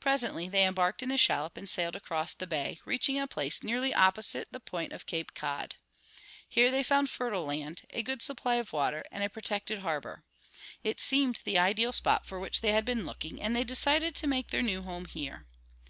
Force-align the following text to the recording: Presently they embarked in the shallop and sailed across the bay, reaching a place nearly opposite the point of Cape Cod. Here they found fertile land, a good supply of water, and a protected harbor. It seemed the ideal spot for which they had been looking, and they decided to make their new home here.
Presently 0.00 0.48
they 0.48 0.64
embarked 0.64 1.02
in 1.02 1.10
the 1.10 1.18
shallop 1.18 1.58
and 1.58 1.68
sailed 1.68 1.94
across 1.94 2.32
the 2.32 2.46
bay, 2.46 2.80
reaching 2.86 3.20
a 3.20 3.26
place 3.26 3.62
nearly 3.62 3.92
opposite 3.92 4.48
the 4.50 4.60
point 4.60 4.94
of 4.94 5.04
Cape 5.04 5.34
Cod. 5.34 5.76
Here 6.48 6.70
they 6.70 6.82
found 6.82 7.10
fertile 7.10 7.44
land, 7.44 7.82
a 7.90 8.02
good 8.02 8.22
supply 8.22 8.54
of 8.54 8.72
water, 8.72 9.04
and 9.12 9.22
a 9.22 9.28
protected 9.28 9.80
harbor. 9.80 10.24
It 10.82 10.98
seemed 10.98 11.42
the 11.44 11.58
ideal 11.58 11.92
spot 11.92 12.24
for 12.24 12.40
which 12.40 12.62
they 12.62 12.72
had 12.72 12.86
been 12.86 13.04
looking, 13.04 13.42
and 13.42 13.54
they 13.54 13.62
decided 13.62 14.14
to 14.14 14.26
make 14.26 14.48
their 14.48 14.62
new 14.62 14.80
home 14.80 15.04
here. 15.04 15.46